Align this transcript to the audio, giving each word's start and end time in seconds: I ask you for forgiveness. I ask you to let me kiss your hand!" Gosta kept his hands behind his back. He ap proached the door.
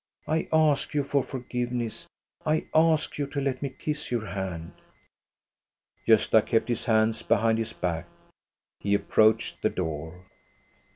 I 0.27 0.47
ask 0.51 0.95
you 0.95 1.03
for 1.03 1.21
forgiveness. 1.21 2.07
I 2.43 2.65
ask 2.73 3.19
you 3.19 3.27
to 3.27 3.39
let 3.39 3.61
me 3.61 3.69
kiss 3.69 4.09
your 4.09 4.25
hand!" 4.25 4.71
Gosta 6.07 6.41
kept 6.43 6.69
his 6.69 6.85
hands 6.85 7.21
behind 7.21 7.59
his 7.59 7.73
back. 7.73 8.07
He 8.79 8.95
ap 8.95 9.01
proached 9.07 9.61
the 9.61 9.69
door. 9.69 10.25